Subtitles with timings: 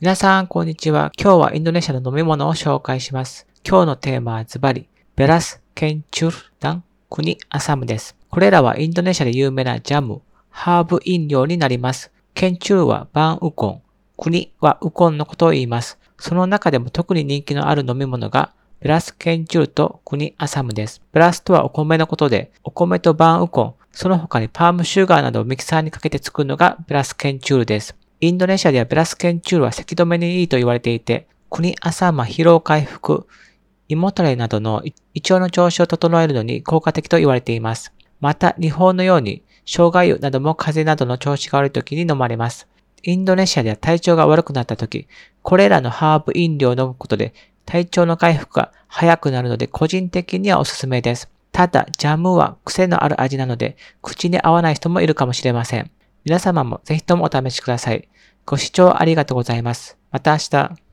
[0.00, 1.12] 皆さん、こんにちは。
[1.20, 3.46] 今日はインドネシアの飲み物を紹介します。
[3.68, 8.16] 今日のテーマはズバリ、ベラス・ケンチュルダン・クニ・アサムです。
[8.30, 12.10] これらはインドネシアで有名なジャム、ハーブ飲料になります。
[12.32, 13.82] ケンチュルはバンウコン、
[14.16, 15.98] クニはウコンのことを言います。
[16.18, 21.02] その中でも特に人気のある飲み物が、ベラスケンチュルとクニアサムです。
[21.12, 27.99] ベラスとはお米のことで、お米とバンウコン、その他にパームシュガーなどをミキサーにかけて作るのがベラスケンチュールです。
[28.20, 33.26] インドネシアではベラスケンチュールは咳止めにいいと言われていて、国朝マ疲労回復、
[33.88, 37.92] 胃もたれなどの胃腸の調子を整えるのに効果的と言われています。
[38.20, 42.68] また、日本のように、生姜湯なども風邪などの調子が悪い時に飲まれます。
[43.02, 45.08] インドネシアでは体調が悪くなった時、
[45.42, 47.32] これらのハーブ飲料を飲むことで
[47.64, 51.30] 体調の回復が早くなるので個人的にはおすすめです。
[51.52, 55.90] ただ、ジャムは癖のある味なので、口に合わない人もいるかもしれません。
[56.24, 58.08] 皆様もぜひともお試しください。
[58.46, 59.98] ご視聴ありがとうございます。
[60.10, 60.89] また明日。